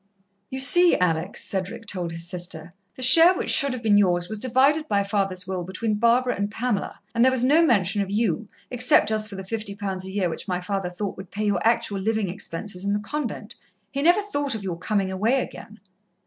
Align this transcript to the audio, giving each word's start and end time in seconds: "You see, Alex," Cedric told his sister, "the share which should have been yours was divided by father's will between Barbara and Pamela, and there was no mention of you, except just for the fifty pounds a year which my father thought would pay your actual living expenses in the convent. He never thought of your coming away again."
"You 0.49 0.59
see, 0.59 0.97
Alex," 0.97 1.43
Cedric 1.43 1.85
told 1.85 2.11
his 2.11 2.27
sister, 2.27 2.73
"the 2.95 3.03
share 3.03 3.35
which 3.37 3.51
should 3.51 3.71
have 3.71 3.83
been 3.83 3.99
yours 3.99 4.29
was 4.29 4.39
divided 4.39 4.87
by 4.87 5.03
father's 5.03 5.45
will 5.45 5.63
between 5.63 5.93
Barbara 5.93 6.35
and 6.35 6.49
Pamela, 6.49 6.99
and 7.13 7.23
there 7.23 7.31
was 7.31 7.45
no 7.45 7.63
mention 7.63 8.01
of 8.01 8.09
you, 8.09 8.47
except 8.71 9.09
just 9.09 9.29
for 9.29 9.35
the 9.35 9.43
fifty 9.43 9.75
pounds 9.75 10.03
a 10.03 10.09
year 10.09 10.27
which 10.27 10.47
my 10.47 10.59
father 10.59 10.89
thought 10.89 11.17
would 11.17 11.29
pay 11.29 11.45
your 11.45 11.61
actual 11.63 11.99
living 11.99 12.29
expenses 12.29 12.83
in 12.83 12.93
the 12.93 12.99
convent. 12.99 13.53
He 13.91 14.01
never 14.01 14.23
thought 14.23 14.55
of 14.55 14.63
your 14.63 14.79
coming 14.79 15.11
away 15.11 15.39
again." 15.39 15.79